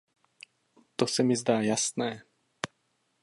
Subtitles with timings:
[0.95, 2.23] To se mi zdá jasné.